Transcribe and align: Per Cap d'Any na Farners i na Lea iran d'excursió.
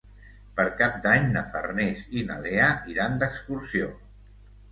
Per 0.59 0.63
Cap 0.77 0.95
d'Any 1.01 1.27
na 1.35 1.43
Farners 1.51 2.01
i 2.21 2.25
na 2.29 2.39
Lea 2.45 2.69
iran 2.95 3.21
d'excursió. 3.25 3.93